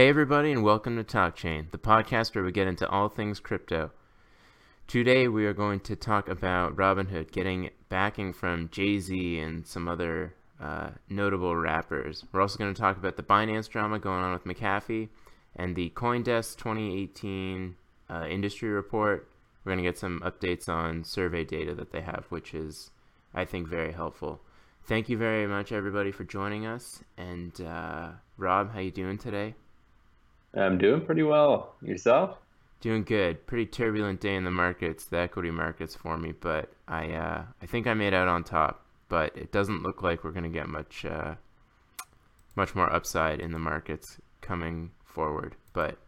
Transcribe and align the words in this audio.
Hey, 0.00 0.08
everybody, 0.08 0.50
and 0.50 0.64
welcome 0.64 0.96
to 0.96 1.04
TalkChain, 1.04 1.72
the 1.72 1.76
podcast 1.76 2.34
where 2.34 2.42
we 2.42 2.52
get 2.52 2.66
into 2.66 2.88
all 2.88 3.10
things 3.10 3.38
crypto. 3.38 3.90
Today, 4.86 5.28
we 5.28 5.44
are 5.44 5.52
going 5.52 5.78
to 5.80 5.94
talk 5.94 6.26
about 6.26 6.74
Robinhood 6.74 7.32
getting 7.32 7.68
backing 7.90 8.32
from 8.32 8.70
Jay 8.70 8.98
Z 8.98 9.38
and 9.38 9.66
some 9.66 9.88
other 9.88 10.32
uh, 10.58 10.92
notable 11.10 11.54
rappers. 11.54 12.24
We're 12.32 12.40
also 12.40 12.56
going 12.56 12.72
to 12.72 12.80
talk 12.80 12.96
about 12.96 13.18
the 13.18 13.22
Binance 13.22 13.68
drama 13.68 13.98
going 13.98 14.24
on 14.24 14.32
with 14.32 14.44
McAfee 14.44 15.10
and 15.54 15.76
the 15.76 15.90
Coindesk 15.90 16.56
2018 16.56 17.76
uh, 18.08 18.24
industry 18.26 18.70
report. 18.70 19.28
We're 19.62 19.72
going 19.72 19.84
to 19.84 19.90
get 19.90 19.98
some 19.98 20.20
updates 20.20 20.66
on 20.66 21.04
survey 21.04 21.44
data 21.44 21.74
that 21.74 21.92
they 21.92 22.00
have, 22.00 22.24
which 22.30 22.54
is, 22.54 22.90
I 23.34 23.44
think, 23.44 23.68
very 23.68 23.92
helpful. 23.92 24.40
Thank 24.82 25.10
you 25.10 25.18
very 25.18 25.46
much, 25.46 25.72
everybody, 25.72 26.10
for 26.10 26.24
joining 26.24 26.64
us. 26.64 27.04
And 27.18 27.60
uh, 27.60 28.12
Rob, 28.38 28.72
how 28.72 28.80
you 28.80 28.90
doing 28.90 29.18
today? 29.18 29.56
I'm 30.54 30.78
doing 30.78 31.04
pretty 31.04 31.22
well. 31.22 31.74
Yourself? 31.82 32.38
Doing 32.80 33.04
good. 33.04 33.46
Pretty 33.46 33.66
turbulent 33.66 34.20
day 34.20 34.34
in 34.34 34.44
the 34.44 34.50
markets, 34.50 35.04
the 35.04 35.18
equity 35.18 35.50
markets 35.50 35.94
for 35.94 36.16
me, 36.16 36.32
but 36.32 36.72
I 36.88 37.12
uh, 37.12 37.44
I 37.62 37.66
think 37.66 37.86
I 37.86 37.94
made 37.94 38.14
out 38.14 38.28
on 38.28 38.42
top. 38.42 38.84
But 39.08 39.36
it 39.36 39.52
doesn't 39.52 39.82
look 39.82 40.02
like 40.02 40.24
we're 40.24 40.30
gonna 40.30 40.48
get 40.48 40.68
much 40.68 41.04
uh, 41.04 41.34
much 42.56 42.74
more 42.74 42.92
upside 42.92 43.40
in 43.40 43.52
the 43.52 43.58
markets 43.58 44.18
coming 44.40 44.90
forward. 45.04 45.56
But 45.72 45.98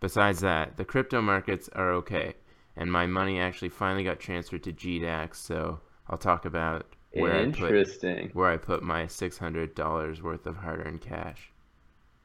besides 0.00 0.40
that, 0.40 0.76
the 0.76 0.84
crypto 0.84 1.22
markets 1.22 1.68
are 1.74 1.92
okay, 1.94 2.34
and 2.76 2.92
my 2.92 3.06
money 3.06 3.40
actually 3.40 3.70
finally 3.70 4.04
got 4.04 4.20
transferred 4.20 4.64
to 4.64 4.72
GDAX. 4.72 5.36
So 5.36 5.80
I'll 6.08 6.18
talk 6.18 6.44
about 6.44 6.86
where 7.12 7.34
I 7.34 7.46
put 7.46 8.34
where 8.34 8.50
I 8.50 8.56
put 8.58 8.82
my 8.82 9.06
six 9.06 9.38
hundred 9.38 9.74
dollars 9.74 10.22
worth 10.22 10.46
of 10.46 10.56
hard-earned 10.56 11.00
cash. 11.00 11.52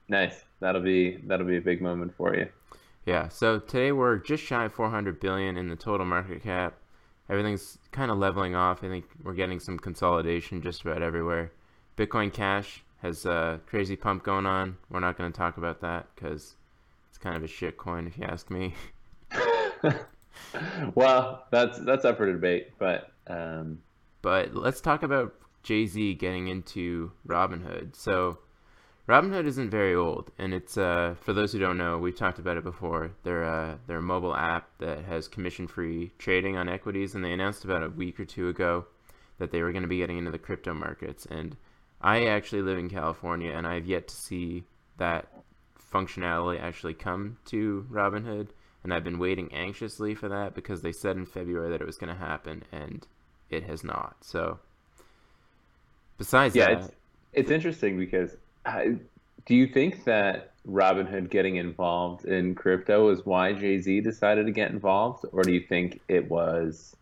Nice. 0.08 0.44
That'll 0.60 0.82
be 0.82 1.18
that'll 1.26 1.46
be 1.46 1.58
a 1.58 1.62
big 1.62 1.82
moment 1.82 2.14
for 2.16 2.36
you. 2.36 2.48
Yeah. 3.06 3.30
So 3.30 3.59
today 3.59 3.92
we're 3.92 4.18
just 4.18 4.44
shy 4.44 4.66
of 4.66 4.73
400 4.73 5.20
billion 5.20 5.58
in 5.58 5.70
the 5.70 5.76
total 5.76 6.06
market 6.06 6.44
cap. 6.44 6.76
Everything's 7.30 7.78
kind 7.92 8.12
of 8.12 8.18
leveling 8.18 8.56
off. 8.56 8.84
I 8.84 8.88
think 8.88 9.06
we're 9.23 9.34
getting 9.34 9.60
some 9.60 9.80
consolidation 9.80 10.62
just 10.62 10.82
about 10.82 11.02
everywhere. 11.02 11.52
Bitcoin 11.98 12.32
Cash 12.34 12.84
has 13.02 13.26
a 13.26 13.60
crazy 13.66 13.95
pump 13.95 14.23
going 14.23 14.45
on. 14.45 14.78
We're 14.90 15.00
not 15.00 15.18
going 15.18 15.32
to 15.32 15.38
talk 15.38 15.58
about 15.58 15.82
that 15.82 16.08
because 16.16 16.56
it's 17.10 17.17
kind 17.17 17.36
of 17.36 17.44
a 17.44 17.48
shit 17.48 17.78
coin, 17.78 18.08
if 18.08 18.17
you 18.17 18.23
ask 18.23 18.50
me. 18.50 18.73
well, 20.95 21.45
that's 21.52 21.80
that's 21.80 22.06
up 22.06 22.17
for 22.17 22.32
debate, 22.32 22.72
but 22.80 23.12
um... 23.28 23.82
but 24.22 24.56
let's 24.56 24.82
talk 24.82 25.04
about 25.04 25.34
Jay 25.64 25.86
Z 25.86 26.16
getting 26.16 26.48
into 26.48 27.12
Robinhood. 27.28 27.95
So 27.95 28.40
Robinhood 29.08 29.46
isn't 29.46 29.70
very 29.70 29.94
old, 29.94 30.32
and 30.38 30.54
it's 30.54 30.78
uh, 30.78 31.16
for 31.20 31.34
those 31.34 31.52
who 31.52 31.59
don't 31.59 31.78
know, 31.78 31.98
we've 31.98 32.18
talked 32.18 32.40
about 32.40 32.56
it 32.56 32.64
before. 32.64 33.12
They're 33.23 33.44
uh, 33.44 33.76
they're 33.86 33.98
a 33.98 34.02
mobile 34.02 34.34
app 34.34 34.70
that 34.80 35.04
has 35.04 35.28
commission-free 35.28 36.14
trading 36.18 36.56
on 36.56 36.70
equities, 36.70 37.14
and 37.14 37.23
they 37.23 37.34
announced 37.34 37.66
about 37.66 37.84
a 37.84 37.90
week 37.90 38.18
or 38.18 38.26
two 38.26 38.48
ago 38.48 38.86
that 39.40 39.52
they 39.52 39.62
were 39.62 39.73
going 39.73 39.82
to 39.82 39.90
be 39.90 39.98
getting 39.98 40.20
into 40.20 40.32
the 40.32 40.40
crypto 40.40 40.73
markets. 40.73 41.26
And 41.30 41.58
I 42.00 42.28
actually 42.28 42.62
live 42.62 42.78
in 42.78 42.90
California, 42.90 43.52
and 43.52 43.68
I've 43.68 43.86
yet 43.86 44.08
to 44.08 44.16
see 44.16 44.64
that 44.98 45.28
functionality 45.92 46.62
actually 46.62 46.94
come 46.94 47.38
to 47.48 47.86
Robinhood, 47.92 48.50
and 48.86 48.94
I've 48.94 49.04
been 49.04 49.20
waiting 49.20 49.54
anxiously 49.54 50.16
for 50.16 50.30
that 50.30 50.56
because 50.56 50.82
they 50.82 50.94
said 50.94 51.17
in 51.17 51.26
February 51.26 51.72
that 51.72 51.82
it 51.82 51.86
was 51.86 51.98
going 51.98 52.14
to 52.14 52.20
happen, 52.20 52.64
and 52.72 53.06
it 53.50 53.64
has 53.64 53.84
not. 53.84 54.16
So, 54.22 54.60
besides 56.17 56.56
yeah, 56.56 56.76
that, 56.76 56.84
it's, 56.84 56.92
it's 57.34 57.52
interesting 57.52 57.98
because 57.98 58.38
do 58.66 59.56
you 59.56 59.67
think 59.67 60.03
that 60.06 60.53
Robinhood 60.67 61.30
getting 61.30 61.58
involved 61.58 62.25
in 62.25 62.56
crypto 62.56 63.09
is 63.09 63.25
why 63.25 63.53
Jay 63.53 63.80
Z 63.80 64.02
decided 64.02 64.45
to 64.45 64.52
get 64.52 64.72
involved, 64.72 65.25
or 65.31 65.44
do 65.44 65.52
you 65.52 65.61
think 65.61 66.02
it 66.08 66.30
was 66.30 66.95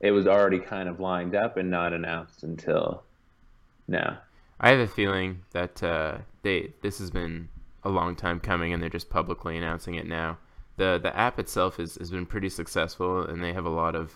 it 0.00 0.10
was 0.10 0.26
already 0.26 0.58
kind 0.58 0.88
of 0.88 1.00
lined 1.00 1.34
up 1.34 1.56
and 1.56 1.70
not 1.70 1.92
announced 1.92 2.42
until 2.42 3.02
now? 3.88 4.18
I 4.60 4.70
have 4.70 4.78
a 4.78 4.86
feeling 4.86 5.40
that 5.52 5.82
uh, 5.82 6.18
they 6.42 6.72
this 6.80 6.98
has 6.98 7.10
been 7.10 7.48
a 7.82 7.90
long 7.90 8.16
time 8.16 8.40
coming, 8.40 8.72
and 8.72 8.82
they're 8.82 8.88
just 8.88 9.10
publicly 9.10 9.56
announcing 9.58 9.96
it 9.96 10.06
now. 10.06 10.38
the 10.76 10.98
The 11.02 11.14
app 11.16 11.38
itself 11.38 11.78
is, 11.78 11.96
has 11.96 12.10
been 12.10 12.24
pretty 12.24 12.48
successful, 12.48 13.22
and 13.22 13.44
they 13.44 13.52
have 13.52 13.66
a 13.66 13.70
lot 13.70 13.94
of 13.94 14.14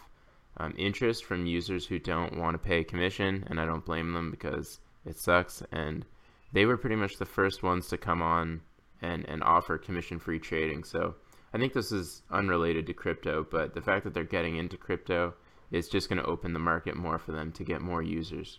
um, 0.57 0.75
interest 0.79 1.25
from 1.25 1.45
users 1.45 1.87
who 1.87 1.99
don't 1.99 2.39
want 2.39 2.55
to 2.55 2.59
pay 2.59 2.83
commission, 2.83 3.45
and 3.49 3.61
I 3.61 3.67
don't 3.67 3.85
blame 3.85 4.13
them 4.15 4.31
because 4.31 4.81
it 5.05 5.19
sucks 5.19 5.63
and 5.71 6.07
they 6.53 6.67
were 6.67 6.77
pretty 6.77 6.97
much 6.97 7.17
the 7.17 7.27
first 7.27 7.63
ones 7.63 7.89
to 7.89 7.99
come 7.99 8.23
on 8.23 8.61
and, 9.03 9.29
and 9.29 9.43
offer 9.43 9.79
commission 9.79 10.19
free 10.19 10.39
trading. 10.39 10.85
So 10.85 11.15
I 11.53 11.59
think 11.59 11.73
this 11.73 11.93
is 11.93 12.23
unrelated 12.31 12.87
to 12.87 12.95
crypto, 12.95 13.47
but 13.51 13.75
the 13.75 13.83
fact 13.83 14.05
that 14.05 14.15
they're 14.15 14.25
getting 14.25 14.57
into 14.57 14.77
crypto 14.77 15.35
is 15.71 15.89
just 15.89 16.09
going 16.09 16.21
to 16.21 16.27
open 16.27 16.53
the 16.53 16.59
market 16.59 16.97
more 16.97 17.19
for 17.19 17.33
them 17.33 17.53
to 17.53 17.65
get 17.65 17.81
more 17.81 18.03
users. 18.03 18.59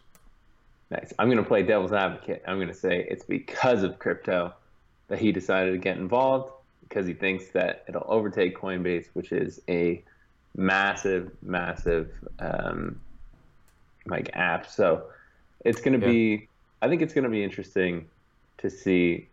Nice. 0.91 1.13
I'm 1.19 1.27
going 1.27 1.37
to 1.37 1.43
play 1.43 1.63
devil's 1.63 1.93
advocate. 1.93 2.43
I'm 2.47 2.57
going 2.57 2.67
to 2.67 2.73
say 2.73 3.05
it's 3.09 3.23
because 3.25 3.83
of 3.83 3.99
crypto 3.99 4.53
that 5.07 5.19
he 5.19 5.31
decided 5.31 5.71
to 5.71 5.77
get 5.77 5.97
involved 5.97 6.51
because 6.81 7.05
he 7.05 7.13
thinks 7.13 7.49
that 7.49 7.83
it'll 7.87 8.05
overtake 8.07 8.57
Coinbase, 8.57 9.07
which 9.13 9.31
is 9.31 9.61
a 9.69 10.03
massive, 10.55 11.31
massive 11.43 12.11
um, 12.39 12.99
like 14.07 14.31
app. 14.33 14.67
So 14.67 15.05
it's 15.63 15.81
going 15.81 15.99
to 15.99 16.05
yeah. 16.07 16.11
be 16.11 16.48
I 16.81 16.87
think 16.87 17.01
it's 17.01 17.13
going 17.13 17.23
to 17.23 17.29
be 17.29 17.43
interesting 17.43 18.07
to 18.59 18.69
see 18.69 19.27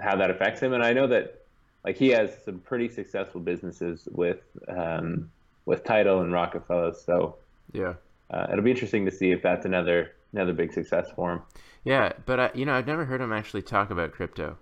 how 0.00 0.16
that 0.16 0.30
affects 0.30 0.60
him. 0.60 0.72
And 0.72 0.82
I 0.82 0.92
know 0.92 1.06
that 1.08 1.42
like 1.84 1.96
he 1.96 2.08
has 2.08 2.30
some 2.44 2.58
pretty 2.60 2.88
successful 2.88 3.40
businesses 3.40 4.08
with 4.10 4.40
um, 4.68 5.30
with 5.64 5.84
Tidal 5.84 6.20
and 6.20 6.32
Roc-A-Fella. 6.32 6.94
So 6.94 7.36
yeah, 7.72 7.94
uh, 8.30 8.46
it'll 8.50 8.64
be 8.64 8.70
interesting 8.70 9.04
to 9.06 9.10
see 9.10 9.30
if 9.30 9.42
that's 9.42 9.66
another 9.66 10.12
another 10.32 10.52
big 10.52 10.72
success 10.72 11.08
for 11.14 11.32
him. 11.32 11.42
Yeah, 11.84 12.12
but 12.26 12.40
uh, 12.40 12.50
you 12.54 12.66
know, 12.66 12.74
I've 12.74 12.86
never 12.86 13.04
heard 13.04 13.20
him 13.20 13.32
actually 13.32 13.62
talk 13.62 13.90
about 13.90 14.12
crypto. 14.12 14.58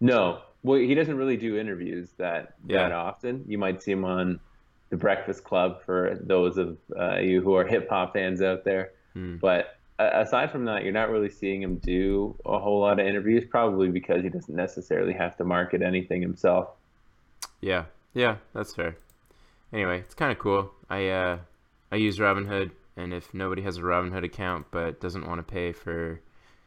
No, 0.00 0.40
well, 0.62 0.78
he 0.78 0.94
doesn't 0.94 1.16
really 1.16 1.36
do 1.36 1.56
interviews 1.58 2.10
that 2.18 2.54
yeah. 2.66 2.82
that 2.82 2.92
often. 2.92 3.44
You 3.48 3.58
might 3.58 3.82
see 3.82 3.92
him 3.92 4.04
on 4.04 4.40
the 4.90 4.96
Breakfast 4.96 5.44
Club 5.44 5.82
for 5.82 6.18
those 6.20 6.56
of 6.56 6.78
uh, 6.98 7.18
you 7.18 7.40
who 7.42 7.54
are 7.54 7.66
hip 7.66 7.88
hop 7.88 8.12
fans 8.12 8.42
out 8.42 8.64
there. 8.64 8.92
Hmm. 9.12 9.36
But 9.36 9.76
aside 9.98 10.50
from 10.50 10.64
that, 10.66 10.84
you're 10.84 10.92
not 10.92 11.10
really 11.10 11.30
seeing 11.30 11.62
him 11.62 11.76
do 11.76 12.36
a 12.44 12.58
whole 12.58 12.80
lot 12.80 12.98
of 12.98 13.06
interviews, 13.06 13.44
probably 13.48 13.88
because 13.88 14.22
he 14.22 14.28
doesn't 14.28 14.54
necessarily 14.54 15.12
have 15.12 15.36
to 15.36 15.44
market 15.44 15.82
anything 15.82 16.22
himself. 16.22 16.70
Yeah, 17.60 17.84
yeah, 18.12 18.36
that's 18.52 18.74
fair. 18.74 18.96
Anyway, 19.72 20.00
it's 20.00 20.14
kind 20.14 20.32
of 20.32 20.38
cool. 20.38 20.72
I 20.88 21.08
uh, 21.08 21.38
I 21.90 21.96
use 21.96 22.18
Robinhood, 22.18 22.70
and 22.96 23.12
if 23.12 23.32
nobody 23.34 23.62
has 23.62 23.78
a 23.78 23.82
Robinhood 23.82 24.24
account 24.24 24.66
but 24.70 25.00
doesn't 25.00 25.26
want 25.26 25.38
to 25.38 25.52
pay 25.52 25.72
for 25.72 26.20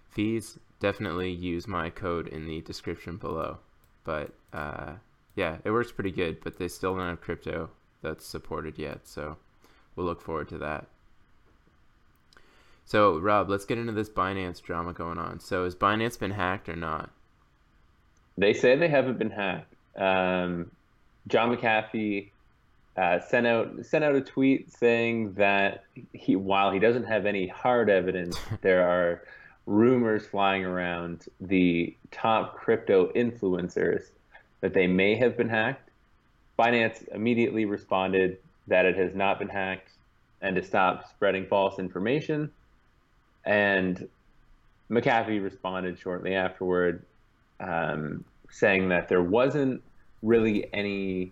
fees, 0.10 0.58
definitely 0.80 1.32
use 1.32 1.68
my 1.68 1.90
code 1.90 2.28
in 2.28 2.46
the 2.46 2.62
description 2.62 3.18
below. 3.18 3.60
But 4.04 4.32
uh, 4.54 4.94
yeah, 5.36 5.58
it 5.64 5.72
works 5.72 5.92
pretty 5.92 6.12
good, 6.12 6.44
but 6.44 6.58
they 6.58 6.68
still 6.68 6.96
don't 6.96 7.08
have 7.08 7.22
crypto 7.22 7.70
that's 8.02 8.26
supported 8.26 8.78
yet, 8.78 9.08
so 9.08 9.38
we'll 9.96 10.06
look 10.06 10.22
forward 10.22 10.50
to 10.50 10.58
that. 10.60 10.88
So, 12.88 13.20
Rob, 13.20 13.50
let's 13.50 13.66
get 13.66 13.78
into 13.78 13.92
this 13.92 14.08
Binance 14.08 14.62
drama 14.62 14.94
going 14.94 15.18
on. 15.18 15.42
So, 15.42 15.66
has 15.66 15.76
Binance 15.76 16.18
been 16.18 16.32
hacked 16.32 16.70
or 16.70 16.76
not? 16.78 17.10
They 18.38 18.54
say 18.54 18.78
they 18.78 18.88
haven't 18.88 19.20
been 19.20 19.30
hacked. 19.30 19.74
Um, 19.98 20.72
John 21.28 21.54
McAfee 21.54 22.30
uh, 22.96 23.20
sent 23.20 23.46
out 23.46 23.86
sent 23.86 24.06
out 24.06 24.16
a 24.16 24.22
tweet 24.22 24.72
saying 24.72 25.34
that 25.34 25.84
he, 26.14 26.38
while 26.38 26.72
he 26.72 26.80
doesn't 26.80 27.04
have 27.04 27.26
any 27.26 27.48
hard 27.48 27.90
evidence, 27.90 28.40
there 28.62 28.88
are 28.88 29.22
rumors 29.66 30.26
flying 30.26 30.64
around 30.64 31.26
the 31.42 31.94
top 32.12 32.56
crypto 32.56 33.12
influencers 33.12 34.04
that 34.62 34.74
they 34.74 34.88
may 34.88 35.14
have 35.16 35.36
been 35.36 35.50
hacked. 35.50 35.90
Binance 36.58 37.06
immediately 37.10 37.66
responded 37.66 38.38
that 38.68 38.86
it 38.86 38.96
has 38.96 39.14
not 39.14 39.40
been 39.40 39.50
hacked 39.50 39.90
and 40.40 40.56
to 40.56 40.64
stop 40.64 41.10
spreading 41.10 41.46
false 41.48 41.80
information. 41.80 42.50
And 43.48 44.10
McAfee 44.92 45.42
responded 45.42 45.98
shortly 45.98 46.36
afterward, 46.36 47.06
um, 47.62 48.26
saying 48.52 48.90
that 48.90 49.08
there 49.08 49.24
wasn't 49.24 49.82
really 50.22 50.72
any 50.74 51.32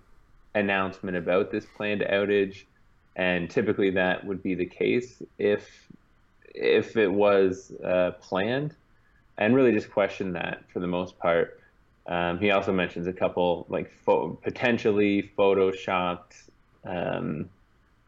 announcement 0.56 1.18
about 1.18 1.52
this 1.52 1.66
planned 1.76 2.02
outage, 2.02 2.64
and 3.18 3.50
typically 3.50 3.92
that 3.92 4.26
would 4.26 4.42
be 4.42 4.56
the 4.56 4.66
case 4.66 5.22
if 5.38 5.70
if 6.54 6.96
it 6.96 7.12
was 7.12 7.74
uh, 7.84 8.12
planned, 8.22 8.76
and 9.38 9.54
really 9.54 9.74
just 9.74 9.92
questioned 9.92 10.36
that 10.36 10.64
for 10.72 10.80
the 10.80 10.88
most 10.88 11.20
part. 11.20 11.60
Um, 12.08 12.40
he 12.40 12.52
also 12.52 12.72
mentions 12.72 13.08
a 13.08 13.14
couple 13.14 13.66
like 13.68 13.92
fo- 14.06 14.40
potentially 14.42 15.32
photoshopped 15.38 16.50
um, 16.86 17.50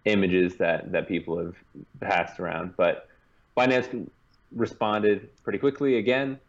images 0.05 0.55
that 0.57 0.93
that 0.93 1.09
people 1.09 1.37
have 1.39 1.55
passed 1.99 2.39
around, 2.39 2.75
but 2.77 3.07
Binance 3.57 4.07
responded 4.55 5.29
pretty 5.43 5.57
quickly 5.57 5.97
again, 5.97 6.39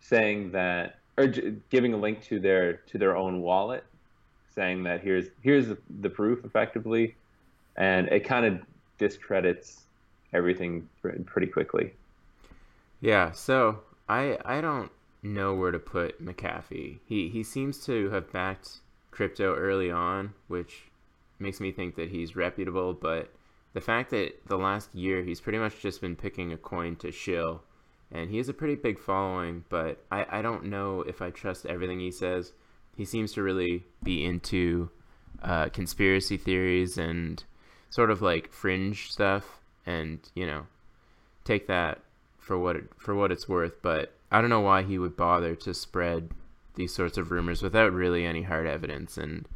saying 0.00 0.50
that 0.52 0.96
or 1.18 1.26
giving 1.68 1.92
a 1.92 1.96
link 1.96 2.22
to 2.24 2.40
their 2.40 2.74
to 2.88 2.98
their 2.98 3.16
own 3.16 3.42
wallet, 3.42 3.84
saying 4.54 4.82
that 4.84 5.02
here's 5.02 5.26
here's 5.42 5.68
the, 5.68 5.78
the 6.00 6.08
proof 6.08 6.44
effectively, 6.44 7.14
and 7.76 8.08
it 8.08 8.20
kind 8.20 8.46
of 8.46 8.60
discredits 8.98 9.82
everything 10.32 10.88
pretty 11.26 11.46
quickly. 11.46 11.92
Yeah, 13.00 13.32
so 13.32 13.80
I 14.08 14.38
I 14.44 14.60
don't 14.62 14.90
know 15.22 15.54
where 15.54 15.70
to 15.70 15.78
put 15.78 16.24
McAfee. 16.24 17.00
He 17.04 17.28
he 17.28 17.42
seems 17.42 17.84
to 17.84 18.10
have 18.10 18.32
backed 18.32 18.78
crypto 19.10 19.54
early 19.54 19.90
on, 19.90 20.32
which 20.48 20.84
makes 21.38 21.60
me 21.60 21.70
think 21.70 21.96
that 21.96 22.10
he's 22.10 22.34
reputable, 22.34 22.94
but 22.94 23.30
the 23.72 23.80
fact 23.80 24.10
that 24.10 24.46
the 24.46 24.58
last 24.58 24.94
year 24.94 25.22
he's 25.22 25.40
pretty 25.40 25.58
much 25.58 25.80
just 25.80 26.00
been 26.00 26.16
picking 26.16 26.52
a 26.52 26.56
coin 26.56 26.96
to 26.96 27.12
shill 27.12 27.62
and 28.12 28.30
he 28.30 28.38
has 28.38 28.48
a 28.48 28.54
pretty 28.54 28.74
big 28.74 28.98
following, 28.98 29.64
but 29.68 30.04
I, 30.10 30.26
I 30.28 30.42
don't 30.42 30.64
know 30.64 31.02
if 31.02 31.22
I 31.22 31.30
trust 31.30 31.66
everything 31.66 32.00
he 32.00 32.10
says. 32.10 32.52
He 32.96 33.04
seems 33.04 33.32
to 33.34 33.42
really 33.42 33.84
be 34.02 34.24
into 34.24 34.90
uh, 35.42 35.68
conspiracy 35.68 36.36
theories 36.36 36.98
and 36.98 37.42
sort 37.88 38.10
of 38.10 38.20
like 38.20 38.52
fringe 38.52 39.12
stuff, 39.12 39.60
and 39.86 40.18
you 40.34 40.44
know, 40.44 40.66
take 41.44 41.68
that 41.68 42.00
for 42.38 42.58
what 42.58 42.76
it, 42.76 42.84
for 42.98 43.14
what 43.14 43.30
it's 43.30 43.48
worth. 43.48 43.80
But 43.80 44.12
I 44.30 44.40
don't 44.40 44.50
know 44.50 44.60
why 44.60 44.82
he 44.82 44.98
would 44.98 45.16
bother 45.16 45.54
to 45.56 45.72
spread 45.72 46.30
these 46.74 46.92
sorts 46.92 47.16
of 47.16 47.30
rumors 47.30 47.62
without 47.62 47.92
really 47.92 48.26
any 48.26 48.42
hard 48.42 48.66
evidence. 48.66 49.16
And 49.16 49.46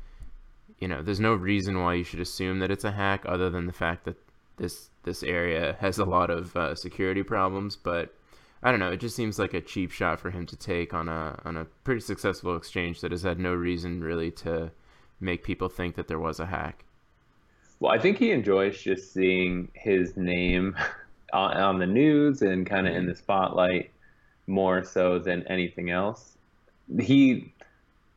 you 0.79 0.89
know, 0.89 1.03
there's 1.03 1.21
no 1.21 1.35
reason 1.35 1.81
why 1.83 1.95
you 1.95 2.05
should 2.05 2.21
assume 2.21 2.59
that 2.59 2.71
it's 2.71 2.85
a 2.85 2.93
hack, 2.93 3.25
other 3.27 3.51
than 3.51 3.67
the 3.67 3.73
fact 3.73 4.05
that 4.05 4.17
this 4.57 4.91
this 5.05 5.23
area 5.23 5.77
has 5.81 5.99
a 5.99 6.05
lot 6.05 6.31
of 6.31 6.57
uh, 6.57 6.75
security 6.75 7.23
problems. 7.23 7.77
But 7.77 8.15
I 8.63 8.71
don't 8.71 8.81
know. 8.81 8.91
It 8.91 9.01
just 9.01 9.17
seems 9.17 9.39
like 9.39 9.55
a 9.55 9.61
cheap 9.61 9.91
shot 9.91 10.21
for 10.21 10.31
him 10.31 10.47
to 10.47 10.57
take 10.57 10.95
on 10.95 11.09
a 11.09 11.41
on 11.45 11.57
a 11.57 11.65
pretty 11.85 12.01
successful 12.01 12.57
exchange 12.57 13.01
that 13.01 13.13
has 13.13 13.23
had 13.23 13.39
no 13.39 13.55
reason 13.55 14.03
really 14.03 14.31
to 14.33 14.71
make 15.21 15.45
people 15.45 15.69
think 15.69 15.97
that 15.97 16.09
there 16.09 16.19
was 16.19 16.41
a 16.41 16.47
hack. 16.47 16.85
Well, 17.81 17.93
I 17.93 17.99
think 17.99 18.19
he 18.19 18.31
enjoys 18.31 18.81
just 18.81 19.13
seeing 19.13 19.69
his 19.75 20.17
name 20.17 20.77
on, 21.33 21.57
on 21.57 21.79
the 21.79 21.87
news 21.87 22.43
and 22.43 22.67
kind 22.67 22.87
of 22.87 22.95
in 22.95 23.07
the 23.07 23.15
spotlight 23.15 23.91
more 24.47 24.85
so 24.85 25.19
than 25.19 25.47
anything 25.49 25.91
else. 25.91 26.37
He 27.01 27.53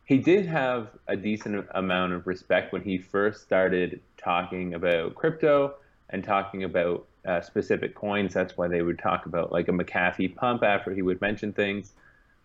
he 0.08 0.18
did 0.18 0.46
have 0.46 0.88
a 1.08 1.18
decent 1.18 1.68
amount 1.72 2.14
of 2.14 2.26
respect 2.26 2.72
when 2.72 2.82
he 2.82 2.98
first 2.98 3.42
started 3.42 4.00
talking 4.18 4.74
about 4.74 5.16
crypto 5.16 5.76
and 6.10 6.24
talking 6.24 6.64
about 6.64 7.06
uh, 7.28 7.42
specific 7.42 7.94
coins. 7.94 8.34
That's 8.34 8.56
why 8.56 8.70
they 8.70 8.82
would 8.82 9.00
talk 9.00 9.26
about 9.26 9.52
like 9.52 9.68
a 9.68 9.72
McAfee 9.72 10.34
pump 10.34 10.64
after 10.64 10.94
he 10.94 11.02
would 11.02 11.20
mention 11.20 11.52
things. 11.52 11.92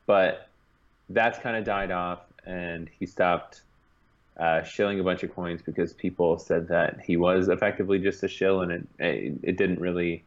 But 0.07 0.49
that's 1.09 1.39
kind 1.39 1.57
of 1.57 1.65
died 1.65 1.93
off, 1.93 2.19
and 2.45 2.91
he 2.99 3.07
stopped 3.07 3.61
uh, 4.41 4.65
shilling 4.65 4.99
a 4.99 5.05
bunch 5.05 5.23
of 5.23 5.33
coins 5.33 5.63
because 5.63 5.93
people 5.93 6.41
said 6.41 6.67
that 6.67 6.99
he 7.01 7.17
was 7.17 7.49
effectively 7.49 8.01
just 8.01 8.25
a 8.25 8.29
shill, 8.29 8.63
and 8.63 8.73
it 8.99 9.39
it, 9.45 9.57
didn't 9.57 9.79
really 9.79 10.25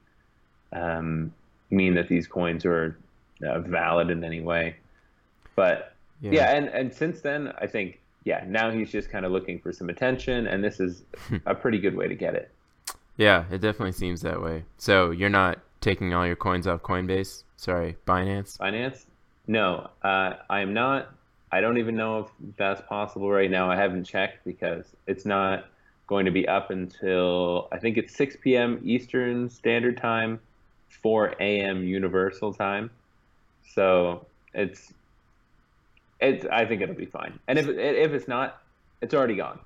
um, 0.71 1.33
mean 1.69 1.95
that 1.95 2.07
these 2.07 2.27
coins 2.27 2.63
were 2.63 2.95
uh, 3.45 3.59
valid 3.59 4.09
in 4.09 4.23
any 4.23 4.39
way. 4.39 4.77
But 5.57 5.94
yeah. 6.31 6.51
yeah, 6.51 6.57
and 6.57 6.67
and 6.69 6.93
since 6.93 7.21
then, 7.21 7.53
I 7.59 7.67
think 7.67 7.99
yeah, 8.23 8.43
now 8.47 8.71
he's 8.71 8.91
just 8.91 9.09
kind 9.09 9.25
of 9.25 9.31
looking 9.31 9.59
for 9.59 9.71
some 9.71 9.89
attention, 9.89 10.47
and 10.47 10.63
this 10.63 10.79
is 10.79 11.03
a 11.45 11.55
pretty 11.55 11.79
good 11.79 11.95
way 11.95 12.07
to 12.07 12.15
get 12.15 12.35
it. 12.35 12.51
Yeah, 13.17 13.45
it 13.51 13.61
definitely 13.61 13.93
seems 13.93 14.21
that 14.21 14.41
way. 14.41 14.63
So 14.77 15.11
you're 15.11 15.29
not 15.29 15.59
taking 15.85 16.13
all 16.13 16.25
your 16.25 16.35
coins 16.35 16.67
off 16.67 16.81
Coinbase? 16.81 17.43
Sorry, 17.57 17.95
Binance. 18.07 18.57
Binance? 18.57 19.05
No, 19.47 19.89
uh, 20.03 20.33
I 20.49 20.61
am 20.61 20.73
not. 20.73 21.13
I 21.51 21.61
don't 21.61 21.77
even 21.77 21.95
know 21.95 22.19
if 22.19 22.27
that's 22.57 22.81
possible 22.81 23.29
right 23.29 23.49
now. 23.49 23.69
I 23.69 23.75
haven't 23.75 24.03
checked 24.03 24.43
because 24.43 24.85
it's 25.05 25.25
not 25.25 25.65
going 26.07 26.25
to 26.25 26.31
be 26.31 26.47
up 26.47 26.71
until 26.71 27.67
I 27.71 27.77
think 27.77 27.97
it's 27.97 28.15
6 28.15 28.37
p.m. 28.41 28.81
Eastern 28.83 29.49
Standard 29.49 29.97
Time, 29.97 30.39
4 30.89 31.35
a.m. 31.39 31.83
Universal 31.83 32.55
Time. 32.55 32.89
So 33.73 34.25
it's 34.53 34.91
it's. 36.19 36.45
I 36.45 36.65
think 36.65 36.81
it'll 36.81 36.95
be 36.95 37.05
fine. 37.05 37.39
And 37.47 37.59
if 37.59 37.67
if 37.67 38.11
it's 38.11 38.27
not, 38.27 38.61
it's 39.01 39.13
already 39.13 39.35
gone. 39.35 39.59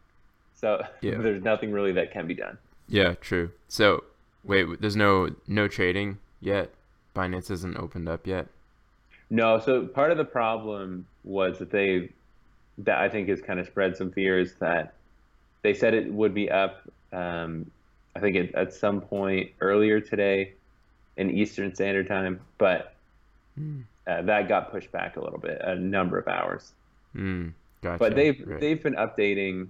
So 0.55 0.83
yeah. 1.01 1.17
there's 1.17 1.43
nothing 1.43 1.71
really 1.71 1.91
that 1.93 2.11
can 2.11 2.27
be 2.27 2.33
done. 2.33 2.57
Yeah, 2.87 3.13
true. 3.15 3.51
So 3.67 4.03
wait, 4.43 4.81
there's 4.81 4.95
no 4.95 5.29
no 5.47 5.67
trading 5.67 6.17
yet. 6.41 6.71
Binance 7.15 7.51
isn't 7.51 7.77
opened 7.77 8.07
up 8.07 8.27
yet. 8.27 8.47
No. 9.29 9.59
So 9.59 9.85
part 9.85 10.11
of 10.11 10.17
the 10.17 10.25
problem 10.25 11.05
was 11.23 11.59
that 11.59 11.71
they 11.71 12.09
that 12.79 12.99
I 12.99 13.09
think 13.09 13.29
has 13.29 13.41
kind 13.41 13.59
of 13.59 13.67
spread 13.67 13.97
some 13.97 14.11
fears 14.11 14.53
that 14.59 14.93
they 15.61 15.73
said 15.73 15.93
it 15.93 16.11
would 16.11 16.33
be 16.33 16.49
up. 16.49 16.81
Um, 17.11 17.69
I 18.15 18.19
think 18.19 18.35
it, 18.35 18.55
at 18.55 18.73
some 18.73 19.01
point 19.01 19.51
earlier 19.61 19.99
today 19.99 20.53
in 21.17 21.29
Eastern 21.29 21.73
Standard 21.75 22.07
Time, 22.07 22.39
but 22.57 22.93
mm. 23.59 23.83
Uh, 24.09 24.21
that 24.23 24.47
got 24.47 24.71
pushed 24.71 24.91
back 24.91 25.17
a 25.17 25.21
little 25.21 25.39
bit, 25.39 25.61
a 25.63 25.75
number 25.75 26.17
of 26.17 26.27
hours. 26.27 26.73
Mm, 27.15 27.53
gotcha. 27.81 27.99
But 27.99 28.15
they've 28.15 28.41
right. 28.45 28.59
they've 28.59 28.81
been 28.81 28.95
updating 28.95 29.69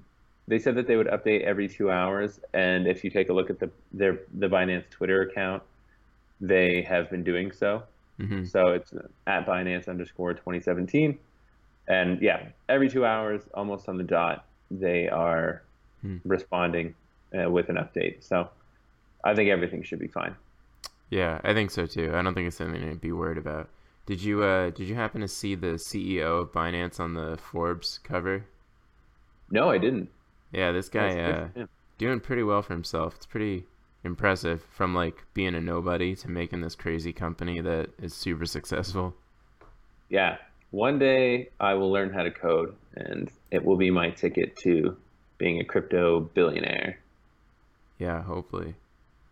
they 0.49 0.57
said 0.57 0.73
that 0.75 0.87
they 0.87 0.97
would 0.97 1.07
update 1.07 1.43
every 1.43 1.69
two 1.69 1.91
hours, 1.91 2.39
and 2.55 2.87
if 2.87 3.03
you 3.03 3.11
take 3.11 3.29
a 3.29 3.33
look 3.33 3.51
at 3.51 3.59
the 3.59 3.69
their 3.93 4.21
the 4.33 4.47
Binance 4.47 4.89
Twitter 4.89 5.21
account, 5.21 5.61
they 6.41 6.81
have 6.81 7.09
been 7.11 7.23
doing 7.23 7.51
so. 7.51 7.83
Mm-hmm. 8.19 8.45
So 8.45 8.69
it's 8.69 8.91
at 9.27 9.45
Binance 9.45 9.87
underscore 9.87 10.33
2017, 10.33 11.19
and 11.87 12.19
yeah, 12.19 12.47
every 12.67 12.89
two 12.89 13.05
hours, 13.05 13.43
almost 13.53 13.87
on 13.87 13.97
the 13.97 14.03
dot, 14.03 14.45
they 14.71 15.07
are 15.07 15.61
mm. 16.03 16.19
responding 16.25 16.95
uh, 17.39 17.49
with 17.49 17.69
an 17.69 17.75
update. 17.75 18.23
So 18.23 18.49
I 19.23 19.35
think 19.35 19.51
everything 19.51 19.83
should 19.83 19.99
be 19.99 20.07
fine. 20.07 20.35
Yeah, 21.11 21.39
I 21.43 21.53
think 21.53 21.69
so 21.69 21.85
too. 21.85 22.11
I 22.15 22.23
don't 22.23 22.33
think 22.33 22.47
it's 22.47 22.57
something 22.57 22.89
to 22.89 22.95
be 22.95 23.11
worried 23.11 23.37
about. 23.37 23.69
Did 24.09 24.23
you 24.23 24.41
uh, 24.41 24.71
did 24.71 24.89
you 24.89 24.95
happen 24.95 25.21
to 25.21 25.27
see 25.27 25.53
the 25.53 25.77
CEO 25.77 26.41
of 26.41 26.51
Binance 26.51 26.99
on 26.99 27.13
the 27.13 27.37
Forbes 27.37 27.99
cover? 27.99 28.43
No, 29.51 29.69
I 29.69 29.77
didn't. 29.77 30.09
Yeah, 30.51 30.71
this 30.71 30.89
guy 30.89 31.09
uh, 31.09 31.47
yeah. 31.55 31.65
doing 31.99 32.19
pretty 32.19 32.41
well 32.41 32.63
for 32.63 32.73
himself. 32.73 33.17
It's 33.17 33.27
pretty 33.27 33.67
impressive 34.03 34.63
from 34.63 34.95
like 34.95 35.25
being 35.35 35.53
a 35.53 35.61
nobody 35.61 36.15
to 36.15 36.27
making 36.27 36.61
this 36.61 36.73
crazy 36.73 37.13
company 37.13 37.61
that 37.61 37.91
is 38.01 38.15
super 38.15 38.47
successful. 38.47 39.13
Yeah. 40.09 40.37
One 40.71 40.97
day 40.97 41.49
I 41.59 41.75
will 41.75 41.91
learn 41.91 42.11
how 42.11 42.23
to 42.23 42.31
code 42.31 42.73
and 42.95 43.31
it 43.51 43.63
will 43.63 43.77
be 43.77 43.91
my 43.91 44.09
ticket 44.09 44.55
to 44.63 44.97
being 45.37 45.59
a 45.59 45.63
crypto 45.63 46.21
billionaire. 46.21 46.97
Yeah, 47.99 48.23
hopefully. 48.23 48.73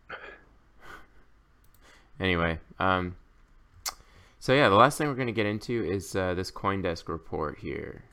anyway, 2.20 2.60
um 2.80 3.16
so 4.40 4.54
yeah, 4.54 4.70
the 4.70 4.76
last 4.76 4.98
thing 4.98 5.08
we're 5.08 5.16
going 5.16 5.28
to 5.28 5.34
get 5.34 5.46
into 5.46 5.84
is 5.84 6.16
uh, 6.16 6.34
this 6.34 6.52
CoinDesk 6.52 7.08
report 7.08 7.60
here 7.60 8.04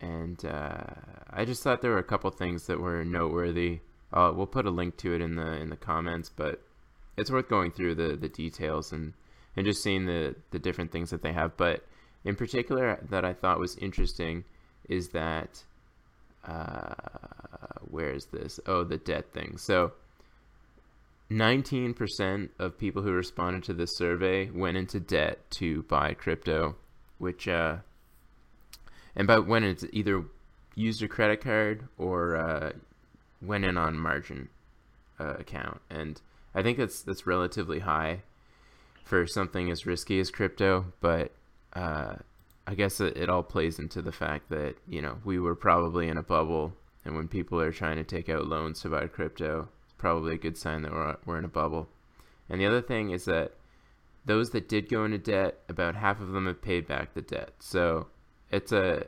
and 0.00 0.44
uh, 0.44 0.84
I 1.30 1.44
just 1.44 1.62
thought 1.62 1.82
there 1.82 1.90
were 1.90 1.98
a 1.98 2.04
couple 2.04 2.30
things 2.30 2.66
that 2.66 2.80
were 2.80 3.04
noteworthy. 3.04 3.80
Uh, 4.12 4.32
we'll 4.34 4.46
put 4.46 4.66
a 4.66 4.70
link 4.70 4.96
to 4.98 5.14
it 5.14 5.20
in 5.20 5.36
the 5.36 5.52
in 5.52 5.70
the 5.70 5.76
comments, 5.76 6.30
but 6.34 6.62
it's 7.16 7.30
worth 7.30 7.48
going 7.48 7.70
through 7.70 7.94
the 7.96 8.16
the 8.16 8.28
details 8.28 8.92
and 8.92 9.12
and 9.56 9.66
just 9.66 9.82
seeing 9.82 10.06
the 10.06 10.34
the 10.50 10.58
different 10.58 10.90
things 10.90 11.10
that 11.10 11.22
they 11.22 11.32
have. 11.32 11.56
But 11.56 11.84
in 12.24 12.34
particular, 12.34 12.98
that 13.10 13.24
I 13.24 13.34
thought 13.34 13.58
was 13.58 13.76
interesting 13.76 14.44
is 14.88 15.10
that 15.10 15.62
uh, 16.46 16.94
where 17.82 18.12
is 18.12 18.26
this? 18.26 18.58
Oh, 18.66 18.84
the 18.84 18.98
debt 18.98 19.32
thing. 19.32 19.56
So. 19.58 19.92
19% 21.30 22.48
of 22.58 22.76
people 22.76 23.02
who 23.02 23.12
responded 23.12 23.62
to 23.64 23.72
this 23.72 23.96
survey 23.96 24.50
went 24.50 24.76
into 24.76 24.98
debt 24.98 25.48
to 25.50 25.82
buy 25.84 26.12
crypto, 26.12 26.74
which 27.18 27.46
uh, 27.46 27.76
and 29.14 29.28
by 29.28 29.38
when 29.38 29.62
it's 29.62 29.84
either 29.92 30.24
used 30.74 31.02
a 31.02 31.08
credit 31.08 31.40
card 31.40 31.86
or 31.98 32.36
uh, 32.36 32.72
went 33.40 33.64
in 33.64 33.76
on 33.76 33.96
margin 33.96 34.48
uh, 35.20 35.34
account, 35.38 35.80
and 35.88 36.20
I 36.54 36.62
think 36.62 36.78
that's 36.78 37.02
that's 37.02 37.26
relatively 37.26 37.80
high 37.80 38.22
for 39.04 39.26
something 39.26 39.70
as 39.70 39.86
risky 39.86 40.18
as 40.18 40.30
crypto. 40.32 40.92
But 41.00 41.30
uh, 41.74 42.16
I 42.66 42.74
guess 42.74 43.00
it, 43.00 43.16
it 43.16 43.28
all 43.28 43.44
plays 43.44 43.78
into 43.78 44.02
the 44.02 44.12
fact 44.12 44.48
that 44.50 44.74
you 44.88 45.00
know 45.00 45.18
we 45.24 45.38
were 45.38 45.54
probably 45.54 46.08
in 46.08 46.16
a 46.16 46.24
bubble, 46.24 46.72
and 47.04 47.14
when 47.14 47.28
people 47.28 47.60
are 47.60 47.72
trying 47.72 47.96
to 47.96 48.04
take 48.04 48.28
out 48.28 48.46
loans 48.48 48.80
to 48.80 48.88
buy 48.88 49.06
crypto, 49.06 49.68
probably 50.00 50.34
a 50.34 50.38
good 50.38 50.56
sign 50.56 50.82
that 50.82 50.92
we're 50.92 51.16
we're 51.26 51.38
in 51.38 51.44
a 51.44 51.48
bubble. 51.48 51.88
And 52.48 52.60
the 52.60 52.66
other 52.66 52.82
thing 52.82 53.10
is 53.10 53.26
that 53.26 53.52
those 54.24 54.50
that 54.50 54.68
did 54.68 54.88
go 54.88 55.04
into 55.04 55.18
debt, 55.18 55.60
about 55.68 55.94
half 55.94 56.20
of 56.20 56.32
them 56.32 56.46
have 56.46 56.60
paid 56.60 56.86
back 56.88 57.14
the 57.14 57.22
debt. 57.22 57.52
So 57.60 58.08
it's 58.50 58.72
a 58.72 59.06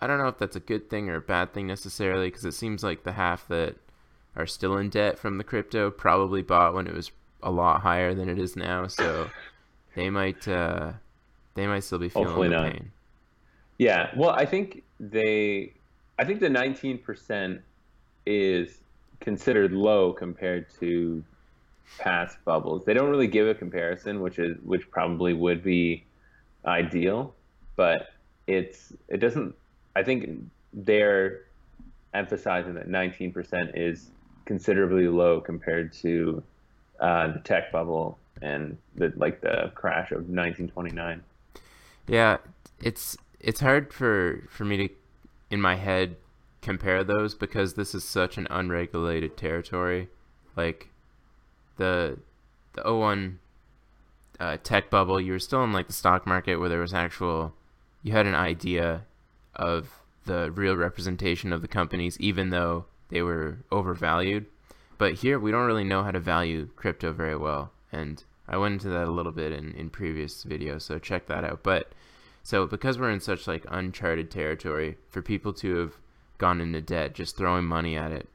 I 0.00 0.06
don't 0.06 0.18
know 0.18 0.28
if 0.28 0.38
that's 0.38 0.56
a 0.56 0.60
good 0.60 0.88
thing 0.88 1.08
or 1.08 1.16
a 1.16 1.20
bad 1.20 1.52
thing 1.52 1.66
necessarily 1.66 2.28
because 2.28 2.44
it 2.44 2.52
seems 2.52 2.82
like 2.82 3.02
the 3.02 3.12
half 3.12 3.48
that 3.48 3.76
are 4.36 4.46
still 4.46 4.76
in 4.76 4.90
debt 4.90 5.18
from 5.18 5.38
the 5.38 5.44
crypto 5.44 5.90
probably 5.90 6.42
bought 6.42 6.74
when 6.74 6.86
it 6.86 6.94
was 6.94 7.10
a 7.42 7.50
lot 7.50 7.80
higher 7.80 8.14
than 8.14 8.28
it 8.28 8.38
is 8.38 8.56
now, 8.56 8.86
so 8.86 9.30
they 9.94 10.10
might 10.10 10.46
uh, 10.46 10.92
they 11.54 11.66
might 11.66 11.80
still 11.80 11.98
be 11.98 12.08
feeling 12.08 12.28
Hopefully 12.28 12.48
the 12.48 12.54
not. 12.54 12.72
pain. 12.72 12.92
Yeah, 13.78 14.10
well, 14.16 14.30
I 14.30 14.46
think 14.46 14.82
they, 14.98 15.72
I 16.18 16.24
think 16.24 16.40
the 16.40 16.48
19% 16.48 17.60
is 18.24 18.78
considered 19.20 19.72
low 19.72 20.12
compared 20.12 20.66
to 20.80 21.22
past 21.98 22.38
bubbles. 22.44 22.84
They 22.84 22.94
don't 22.94 23.10
really 23.10 23.26
give 23.26 23.46
a 23.48 23.54
comparison, 23.54 24.20
which 24.20 24.38
is 24.38 24.56
which 24.64 24.90
probably 24.90 25.34
would 25.34 25.62
be 25.62 26.04
ideal, 26.64 27.34
but 27.76 28.08
it's 28.46 28.92
it 29.08 29.18
doesn't. 29.18 29.54
I 29.94 30.02
think 30.02 30.42
they're 30.72 31.44
emphasizing 32.12 32.74
that 32.74 32.88
19% 32.88 33.72
is 33.74 34.10
considerably 34.44 35.08
low 35.08 35.40
compared 35.40 35.92
to 35.92 36.42
uh, 37.00 37.32
the 37.32 37.38
tech 37.40 37.72
bubble 37.72 38.18
and 38.42 38.76
the 38.96 39.12
like 39.16 39.40
the 39.40 39.70
crash 39.74 40.10
of 40.10 40.28
1929. 40.28 41.22
Yeah, 42.06 42.38
it's 42.80 43.16
it's 43.40 43.60
hard 43.60 43.92
for 43.92 44.46
for 44.50 44.64
me 44.64 44.76
to 44.76 44.88
in 45.50 45.60
my 45.60 45.76
head 45.76 46.16
compare 46.66 47.04
those 47.04 47.32
because 47.32 47.74
this 47.74 47.94
is 47.94 48.02
such 48.02 48.36
an 48.36 48.48
unregulated 48.50 49.36
territory. 49.36 50.08
Like 50.56 50.88
the 51.76 52.18
the 52.72 52.92
01 52.92 53.38
uh, 54.40 54.56
tech 54.62 54.90
bubble, 54.90 55.20
you 55.20 55.32
were 55.32 55.38
still 55.38 55.62
in 55.62 55.72
like 55.72 55.86
the 55.86 55.92
stock 55.92 56.26
market 56.26 56.56
where 56.56 56.68
there 56.68 56.80
was 56.80 56.92
actual 56.92 57.54
you 58.02 58.12
had 58.12 58.26
an 58.26 58.34
idea 58.34 59.04
of 59.54 60.02
the 60.24 60.50
real 60.50 60.76
representation 60.76 61.52
of 61.52 61.62
the 61.62 61.68
companies 61.68 62.18
even 62.18 62.50
though 62.50 62.84
they 63.10 63.22
were 63.22 63.58
overvalued. 63.70 64.46
But 64.98 65.14
here 65.14 65.38
we 65.38 65.52
don't 65.52 65.66
really 65.66 65.84
know 65.84 66.02
how 66.02 66.10
to 66.10 66.20
value 66.20 66.68
crypto 66.74 67.12
very 67.12 67.36
well 67.36 67.70
and 67.92 68.24
I 68.48 68.56
went 68.56 68.74
into 68.74 68.88
that 68.88 69.06
a 69.06 69.12
little 69.12 69.32
bit 69.32 69.52
in, 69.52 69.72
in 69.74 69.90
previous 69.90 70.44
videos, 70.44 70.82
so 70.82 70.98
check 70.98 71.26
that 71.26 71.44
out. 71.44 71.62
But 71.62 71.92
so 72.42 72.66
because 72.66 72.98
we're 72.98 73.10
in 73.10 73.20
such 73.20 73.46
like 73.46 73.64
uncharted 73.68 74.30
territory, 74.30 74.98
for 75.08 75.22
people 75.22 75.52
to 75.54 75.76
have 75.76 75.94
gone 76.38 76.60
into 76.60 76.80
debt 76.80 77.14
just 77.14 77.36
throwing 77.36 77.64
money 77.64 77.96
at 77.96 78.12
it, 78.12 78.28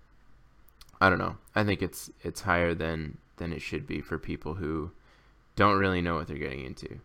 I 1.00 1.10
don't 1.10 1.20
know. 1.20 1.38
I 1.56 1.64
think 1.64 1.82
it's 1.82 2.10
it's 2.24 2.42
higher 2.42 2.74
than 2.74 3.18
than 3.38 3.52
it 3.54 3.62
should 3.62 3.88
be 3.88 4.02
for 4.02 4.18
people 4.18 4.54
who 4.54 4.92
don't 5.56 5.78
really 5.78 6.02
know 6.02 6.16
what 6.16 6.28
they're 6.28 6.38
getting 6.38 6.64
into. 6.64 7.00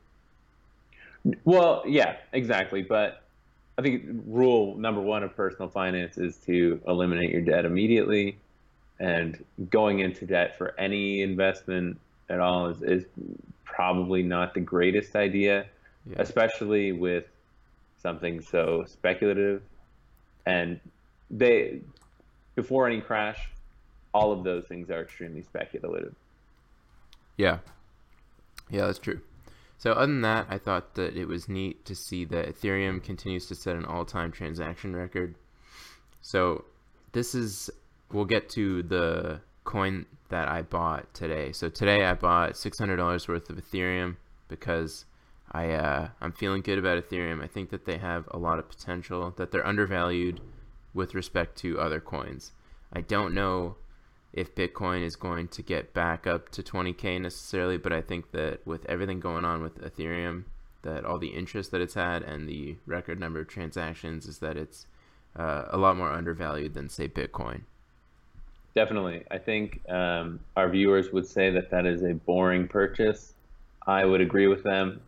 Well, 1.45 1.83
yeah, 1.87 2.17
exactly. 2.33 2.83
But 2.83 3.23
I 3.79 3.83
think 3.83 4.05
rule 4.27 4.77
number 4.77 5.01
one 5.01 5.23
of 5.23 5.35
personal 5.35 5.69
finance 5.69 6.19
is 6.19 6.37
to 6.47 6.81
eliminate 6.87 7.31
your 7.31 7.43
debt 7.43 7.65
immediately. 7.65 8.39
And 8.99 9.45
going 9.71 9.99
into 9.99 10.25
debt 10.25 10.57
for 10.57 10.79
any 10.79 11.23
investment 11.23 11.99
at 12.31 12.41
all 12.41 12.69
is, 12.69 12.83
is 12.83 13.05
probably 13.65 14.23
not 14.23 14.55
the 14.55 14.61
greatest 14.61 15.15
idea, 15.17 15.67
yeah. 16.07 16.17
especially 16.19 16.93
with 16.93 17.25
something 17.99 18.41
so 18.41 18.85
speculative. 18.87 19.63
And 20.47 20.81
they, 21.31 21.81
before 22.55 22.87
any 22.87 23.01
crash, 23.01 23.51
all 24.15 24.33
of 24.33 24.45
those 24.45 24.65
things 24.67 24.91
are 24.91 25.03
extremely 25.03 25.43
speculative. 25.43 26.15
Yeah. 27.37 27.59
Yeah, 28.71 28.87
that's 28.87 28.99
true. 28.99 29.21
So 29.79 29.93
other 29.93 30.07
than 30.07 30.23
that, 30.23 30.47
I 30.49 30.59
thought 30.59 30.95
that 30.95 31.17
it 31.17 31.27
was 31.27 31.49
neat 31.49 31.85
to 31.85 31.95
see 31.95 32.25
that 32.27 32.49
Ethereum 32.49 33.03
continues 33.03 33.47
to 33.47 33.55
set 33.55 33.77
an 33.77 33.85
all-time 33.85 34.33
transaction 34.33 34.97
record. 34.97 35.35
So 36.23 36.65
this 37.13 37.35
is 37.35 37.69
we'll 38.13 38.25
get 38.25 38.49
to 38.51 38.83
the 38.83 39.41
coin 39.65 40.07
that 40.29 40.49
I 40.49 40.63
bought 40.63 41.13
today. 41.13 41.53
So 41.53 41.69
today 41.69 42.05
I 42.05 42.15
bought 42.15 42.53
$600 42.53 43.29
worth 43.29 43.51
of 43.51 43.57
Ethereum 43.57 44.17
because 44.49 45.05
I 45.57 45.73
uh, 45.73 46.09
I'm 46.21 46.33
feeling 46.33 46.61
good 46.61 46.79
about 46.79 47.03
Ethereum. 47.03 47.43
I 47.43 47.47
think 47.47 47.71
that 47.71 47.87
they 47.87 47.97
have 47.97 48.29
a 48.31 48.37
lot 48.37 48.59
of 48.59 48.69
potential. 48.69 49.33
That 49.39 49.53
they're 49.53 49.67
undervalued 49.67 50.43
with 50.93 51.15
respect 51.15 51.57
to 51.61 51.81
other 51.81 51.99
coins. 51.99 52.53
I 52.93 53.01
don't 53.01 53.33
know 53.33 53.77
if 54.35 54.55
Bitcoin 54.55 55.03
is 55.03 55.17
going 55.17 55.49
to 55.49 55.63
get 55.63 55.95
back 55.95 56.27
up 56.27 56.51
to 56.51 56.63
20k 56.63 57.23
necessarily, 57.23 57.79
but 57.79 57.91
I 57.91 58.03
think 58.03 58.33
that 58.33 58.67
with 58.67 58.85
everything 58.85 59.19
going 59.19 59.47
on 59.47 59.63
with 59.63 59.81
Ethereum, 59.81 60.45
that 60.83 61.07
all 61.07 61.19
the 61.19 61.29
interest 61.29 61.71
that 61.71 61.81
it's 61.81 61.95
had 61.95 62.23
and 62.23 62.47
the 62.47 62.77
record 62.85 63.19
number 63.19 63.41
of 63.41 63.49
transactions 63.49 64.27
is 64.27 64.41
that 64.41 64.59
it's 64.59 64.87
uh, 65.37 65.65
a 65.71 65.79
lot 65.79 65.97
more 65.97 66.13
undervalued 66.13 66.75
than 66.75 66.91
say 66.91 67.09
Bitcoin. 67.09 67.63
Definitely. 68.75 69.25
I 69.31 69.39
think 69.39 69.81
um, 69.89 70.39
our 70.55 70.69
viewers 70.69 71.13
would 71.13 71.27
say 71.27 71.49
that 71.53 71.71
that 71.71 71.87
is 71.87 72.03
a 72.03 72.13
boring 72.13 72.69
purchase. 72.69 73.33
I 73.87 74.05
would 74.05 74.21
agree 74.21 74.49
with 74.49 74.63
them. 74.63 75.01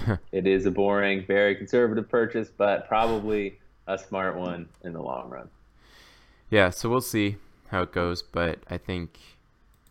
it 0.32 0.46
is 0.46 0.66
a 0.66 0.70
boring, 0.70 1.24
very 1.26 1.54
conservative 1.54 2.08
purchase, 2.08 2.48
but 2.56 2.88
probably 2.88 3.58
a 3.86 3.98
smart 3.98 4.36
one 4.36 4.68
in 4.82 4.92
the 4.92 5.02
long 5.02 5.28
run. 5.30 5.48
Yeah, 6.50 6.70
so 6.70 6.88
we'll 6.88 7.00
see 7.00 7.36
how 7.68 7.82
it 7.82 7.92
goes, 7.92 8.22
but 8.22 8.58
I 8.68 8.78
think 8.78 9.18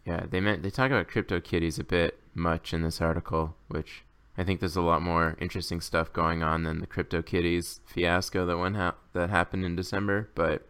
yeah, 0.05 0.25
they 0.29 0.39
meant 0.39 0.63
they 0.63 0.69
talk 0.69 0.91
about 0.91 1.07
crypto 1.07 1.39
kitties 1.39 1.79
a 1.79 1.83
bit 1.83 2.19
much 2.33 2.73
in 2.73 2.81
this 2.81 3.01
article, 3.01 3.55
which 3.67 4.03
I 4.37 4.43
think 4.43 4.59
there's 4.59 4.75
a 4.75 4.81
lot 4.81 5.01
more 5.01 5.35
interesting 5.39 5.81
stuff 5.81 6.11
going 6.13 6.43
on 6.43 6.63
than 6.63 6.79
the 6.79 6.87
crypto 6.87 7.21
kitties 7.21 7.81
fiasco 7.85 8.45
that 8.45 8.57
went 8.57 8.75
ha- 8.75 8.95
that 9.13 9.29
happened 9.29 9.65
in 9.65 9.75
December, 9.75 10.29
but 10.35 10.67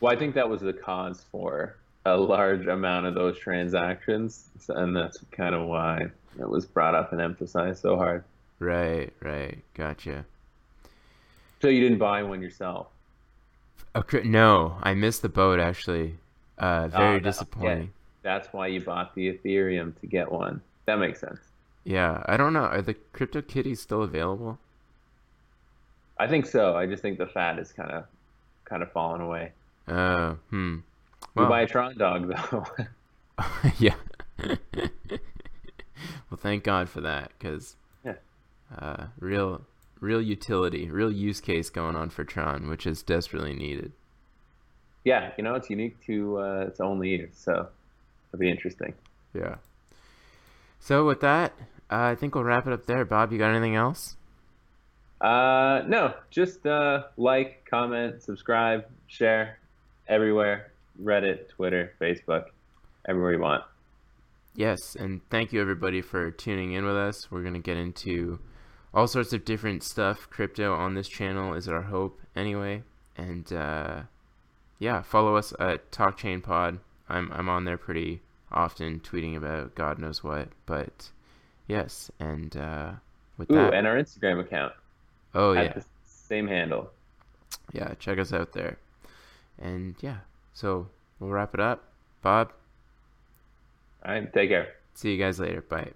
well, 0.00 0.12
I 0.12 0.16
think 0.16 0.34
that 0.34 0.48
was 0.48 0.62
the 0.62 0.72
cause 0.72 1.24
for 1.30 1.76
a 2.06 2.16
large 2.16 2.66
amount 2.66 3.06
of 3.06 3.14
those 3.14 3.38
transactions, 3.38 4.48
and 4.68 4.96
that's 4.96 5.18
kind 5.30 5.54
of 5.54 5.66
why 5.66 6.06
it 6.38 6.48
was 6.48 6.64
brought 6.64 6.94
up 6.94 7.12
and 7.12 7.20
emphasized 7.20 7.82
so 7.82 7.96
hard. 7.96 8.24
Right, 8.60 9.12
right, 9.20 9.58
gotcha. 9.74 10.26
So 11.60 11.68
you 11.68 11.80
didn't 11.80 11.98
buy 11.98 12.22
one 12.22 12.40
yourself? 12.40 12.88
Oh, 13.94 14.04
no, 14.22 14.76
I 14.82 14.94
missed 14.94 15.22
the 15.22 15.28
boat 15.28 15.58
actually. 15.58 16.16
Uh, 16.58 16.88
very 16.88 17.16
oh, 17.16 17.20
disappointing. 17.20 17.84
Yeah. 17.84 17.88
That's 18.22 18.52
why 18.52 18.68
you 18.68 18.80
bought 18.80 19.14
the 19.14 19.32
Ethereum 19.32 19.98
to 20.00 20.06
get 20.06 20.30
one. 20.30 20.60
That 20.84 20.98
makes 20.98 21.20
sense. 21.20 21.40
Yeah, 21.84 22.22
I 22.26 22.36
don't 22.36 22.52
know. 22.52 22.64
Are 22.64 22.82
the 22.82 22.94
Crypto 23.12 23.40
Kitties 23.40 23.80
still 23.80 24.02
available? 24.02 24.58
I 26.18 26.26
think 26.26 26.44
so. 26.44 26.76
I 26.76 26.86
just 26.86 27.00
think 27.00 27.16
the 27.16 27.26
fat 27.26 27.58
is 27.58 27.72
kind 27.72 27.90
of 27.90 28.04
kind 28.66 28.82
of 28.82 28.92
fallen 28.92 29.22
away. 29.22 29.52
Oh, 29.88 29.94
uh, 29.94 30.34
hmm. 30.50 30.76
Well, 31.34 31.48
buy 31.48 31.62
a 31.62 31.66
Tron 31.66 31.96
dog 31.96 32.28
though. 32.50 32.66
yeah. 33.78 33.94
well, 34.68 36.36
thank 36.36 36.62
God 36.62 36.90
for 36.90 37.00
that, 37.00 37.32
because 37.38 37.76
uh, 38.78 39.06
real, 39.18 39.62
real 40.00 40.20
utility, 40.20 40.90
real 40.90 41.10
use 41.10 41.40
case 41.40 41.70
going 41.70 41.96
on 41.96 42.10
for 42.10 42.24
Tron, 42.24 42.68
which 42.68 42.86
is 42.86 43.02
desperately 43.02 43.54
needed. 43.54 43.92
Yeah, 45.04 45.32
you 45.38 45.44
know, 45.44 45.54
it's 45.54 45.70
unique 45.70 45.98
to 46.06 46.38
uh, 46.38 46.64
its 46.68 46.80
own 46.80 46.98
so 47.32 47.68
it'll 48.28 48.38
be 48.38 48.50
interesting. 48.50 48.94
Yeah. 49.34 49.56
So 50.78 51.06
with 51.06 51.20
that, 51.20 51.52
uh, 51.90 51.96
I 51.98 52.14
think 52.14 52.34
we'll 52.34 52.44
wrap 52.44 52.66
it 52.66 52.72
up 52.72 52.86
there. 52.86 53.04
Bob, 53.04 53.32
you 53.32 53.38
got 53.38 53.50
anything 53.50 53.76
else? 53.76 54.16
Uh, 55.20 55.82
no, 55.86 56.14
just 56.30 56.66
uh, 56.66 57.04
like, 57.16 57.66
comment, 57.68 58.22
subscribe, 58.22 58.86
share 59.06 59.58
everywhere. 60.08 60.72
Reddit, 61.02 61.48
Twitter, 61.48 61.92
Facebook, 62.00 62.46
everywhere 63.08 63.32
you 63.32 63.40
want. 63.40 63.64
Yes, 64.54 64.96
and 64.96 65.20
thank 65.30 65.52
you 65.52 65.60
everybody 65.60 66.02
for 66.02 66.30
tuning 66.30 66.72
in 66.72 66.84
with 66.84 66.96
us. 66.96 67.30
We're 67.30 67.42
going 67.42 67.54
to 67.54 67.60
get 67.60 67.76
into 67.76 68.38
all 68.92 69.06
sorts 69.06 69.32
of 69.32 69.44
different 69.44 69.82
stuff. 69.82 70.28
Crypto 70.30 70.74
on 70.74 70.94
this 70.94 71.08
channel 71.08 71.54
is 71.54 71.68
our 71.68 71.82
hope, 71.82 72.20
anyway. 72.34 72.82
And 73.16 73.52
uh, 73.52 74.02
yeah, 74.78 75.02
follow 75.02 75.36
us 75.36 75.52
at 75.58 75.90
Talk 75.92 76.16
Chain 76.16 76.40
Pod. 76.40 76.78
I'm 77.08 77.30
I'm 77.32 77.48
on 77.48 77.64
there 77.64 77.78
pretty 77.78 78.20
often, 78.52 79.00
tweeting 79.00 79.36
about 79.36 79.74
God 79.74 79.98
knows 79.98 80.24
what. 80.24 80.48
But 80.66 81.10
yes, 81.66 82.10
and 82.18 82.56
uh, 82.56 82.92
with 83.36 83.50
Ooh, 83.50 83.56
that, 83.56 83.74
and 83.74 83.86
our 83.86 83.96
Instagram 83.96 84.40
account. 84.40 84.72
Oh 85.34 85.52
yeah, 85.52 85.80
same 86.04 86.46
handle. 86.46 86.90
Yeah, 87.72 87.94
check 87.98 88.18
us 88.18 88.32
out 88.32 88.52
there. 88.52 88.78
And 89.58 89.94
yeah, 90.00 90.18
so 90.54 90.88
we'll 91.18 91.30
wrap 91.30 91.54
it 91.54 91.60
up. 91.60 91.84
Bob? 92.22 92.52
All 94.04 94.12
right. 94.12 94.32
Take 94.32 94.50
care. 94.50 94.74
See 94.94 95.12
you 95.12 95.18
guys 95.18 95.38
later. 95.38 95.62
Bye. 95.62 95.90